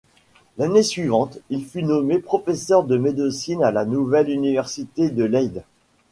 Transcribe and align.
L'année 0.57 0.81
suivante, 0.81 1.37
il 1.51 1.63
fut 1.63 1.83
nommé 1.83 2.17
professeur 2.17 2.85
de 2.85 2.97
médecine 2.97 3.63
à 3.63 3.69
la 3.69 3.85
nouvelle 3.85 4.29
université 4.31 5.11
de 5.11 5.23
Leyde. 5.25 5.63